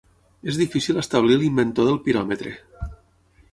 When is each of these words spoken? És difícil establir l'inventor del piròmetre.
És 0.51 0.55
difícil 0.61 1.01
establir 1.01 1.37
l'inventor 1.43 1.89
del 1.91 2.01
piròmetre. 2.09 2.57